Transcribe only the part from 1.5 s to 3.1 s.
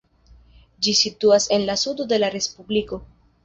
en la sudo de la respubliko.